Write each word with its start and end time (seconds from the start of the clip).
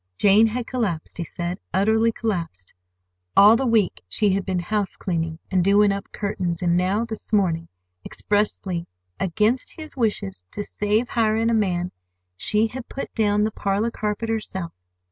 Jane 0.17 0.47
had 0.47 0.65
collapsed, 0.65 1.19
he 1.19 1.23
said, 1.23 1.59
utterly 1.75 2.11
collapsed. 2.11 2.73
All 3.37 3.55
the 3.55 3.67
week 3.67 4.01
she 4.07 4.31
had 4.31 4.47
been 4.47 4.57
house 4.57 4.95
cleaning 4.95 5.37
and 5.51 5.63
doing 5.63 5.91
up 5.91 6.11
curtains; 6.11 6.63
and 6.63 6.75
now 6.75 7.05
this 7.05 7.31
morning, 7.31 7.67
expressly 8.03 8.87
against 9.19 9.75
his 9.75 9.95
wishes, 9.95 10.47
to 10.53 10.63
save 10.63 11.09
hiring 11.09 11.51
a 11.51 11.53
man, 11.53 11.91
she 12.35 12.65
had 12.65 12.89
put 12.89 13.13
down 13.13 13.43
the 13.43 13.51
parlor 13.51 13.91
carpet 13.91 14.27
herself. 14.27 14.73